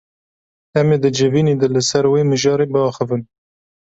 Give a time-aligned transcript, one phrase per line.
[0.79, 3.21] Em ê di civînê de li ser wê mijarê biaxivin.